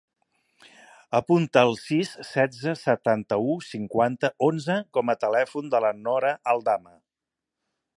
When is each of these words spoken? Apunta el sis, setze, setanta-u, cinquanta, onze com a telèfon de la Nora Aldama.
Apunta 1.17 1.63
el 1.67 1.75
sis, 1.81 2.15
setze, 2.31 2.73
setanta-u, 2.85 3.53
cinquanta, 3.69 4.35
onze 4.51 4.81
com 4.99 5.15
a 5.17 5.21
telèfon 5.27 5.73
de 5.77 5.87
la 5.87 5.97
Nora 6.05 6.37
Aldama. 6.57 7.01